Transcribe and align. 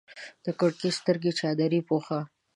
د 0.45 0.47
کړکۍ 0.59 0.89
سترګې 0.99 1.31
چادرې 1.39 1.79
پوښه 1.89 2.19